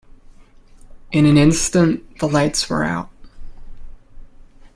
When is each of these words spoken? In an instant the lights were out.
In 1.11 1.27
an 1.27 1.37
instant 1.37 2.17
the 2.17 2.27
lights 2.27 2.67
were 2.71 2.83
out. 2.83 3.11